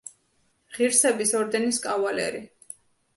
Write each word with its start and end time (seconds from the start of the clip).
ღირსების 0.77 1.33
ორდენის 1.39 1.79
კავალერი. 1.83 2.41